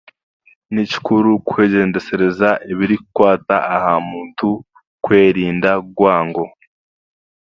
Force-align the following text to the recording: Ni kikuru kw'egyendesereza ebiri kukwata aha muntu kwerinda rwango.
Ni 0.73 0.83
kikuru 0.91 1.29
kw'egyendesereza 1.47 2.49
ebiri 2.71 2.95
kukwata 3.01 3.55
aha 3.75 3.93
muntu 4.09 4.49
kwerinda 5.03 5.71
rwango. 5.89 6.45